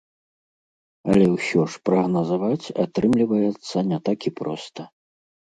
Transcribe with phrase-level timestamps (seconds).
[1.13, 4.81] Але ўсё ж прагназаваць атрымліваецца не так і проста.